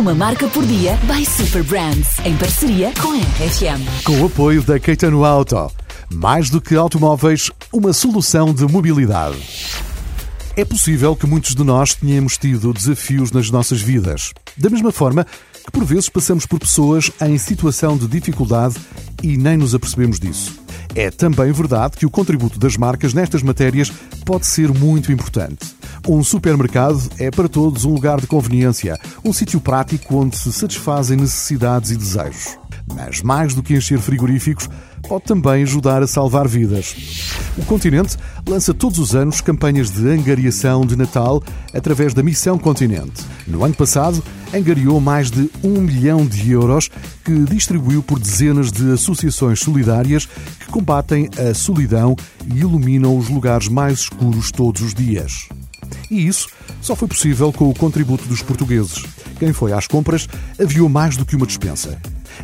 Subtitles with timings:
[0.00, 4.02] Uma marca por dia by Super Brands, em parceria com a RFM.
[4.02, 5.70] Com o apoio da Caetano Auto.
[6.10, 9.36] Mais do que automóveis, uma solução de mobilidade.
[10.56, 14.32] É possível que muitos de nós tenhamos tido desafios nas nossas vidas.
[14.56, 15.26] Da mesma forma
[15.66, 18.76] que por vezes passamos por pessoas em situação de dificuldade
[19.22, 20.58] e nem nos apercebemos disso.
[20.94, 23.92] É também verdade que o contributo das marcas nestas matérias
[24.24, 25.78] pode ser muito importante.
[26.08, 31.16] Um supermercado é para todos um lugar de conveniência, um sítio prático onde se satisfazem
[31.16, 32.58] necessidades e desejos.
[32.94, 34.68] Mas mais do que encher frigoríficos,
[35.06, 36.96] pode também ajudar a salvar vidas.
[37.56, 38.16] O continente
[38.48, 43.22] lança todos os anos campanhas de angariação de Natal através da Missão Continente.
[43.46, 44.22] No ano passado,
[44.54, 46.90] angariou mais de um milhão de euros
[47.24, 52.16] que distribuiu por dezenas de associações solidárias que combatem a solidão
[52.52, 55.48] e iluminam os lugares mais escuros todos os dias.
[56.10, 56.48] E isso
[56.80, 59.04] só foi possível com o contributo dos portugueses.
[59.38, 61.98] Quem foi às compras aviou mais do que uma despensa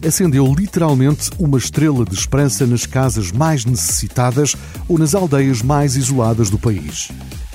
[0.04, 4.56] acendeu literalmente uma estrela de esperança nas casas mais necessitadas
[4.88, 7.10] ou nas aldeias mais isoladas do país.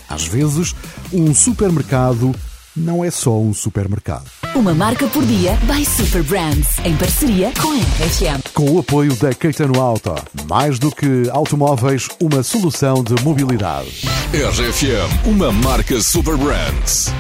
[0.10, 0.76] Às vezes,
[1.12, 2.34] um supermercado
[2.76, 4.41] não é só um supermercado.
[4.54, 8.42] Uma marca por dia by Super Brands, em parceria com a RFM.
[8.54, 10.14] Com o apoio da Caetano Auto.
[10.50, 13.90] Mais do que automóveis, uma solução de mobilidade.
[14.34, 17.14] RFM, uma marca Super Brands.